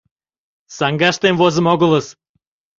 Саҥгаштем 0.77 1.35
возымо 1.41 1.69
огылыс. 1.73 2.07